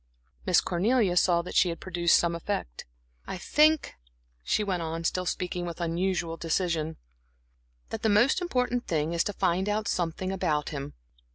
Miss 0.47 0.61
Cornelia 0.61 1.15
saw 1.15 1.43
that 1.43 1.53
she 1.53 1.69
had 1.69 1.79
produced 1.79 2.17
some 2.17 2.33
effect. 2.33 2.85
"I 3.27 3.37
think," 3.37 3.93
she 4.43 4.63
went 4.63 4.81
on, 4.81 5.03
still 5.03 5.27
speaking 5.27 5.63
with 5.63 5.79
unusual 5.79 6.37
decision, 6.37 6.97
"that 7.91 8.01
the 8.01 8.09
most 8.09 8.41
important 8.41 8.87
thing 8.87 9.13
is 9.13 9.23
to 9.25 9.33
find 9.33 9.69
out 9.69 9.87
something 9.87 10.31
about 10.31 10.69
him. 10.69 10.93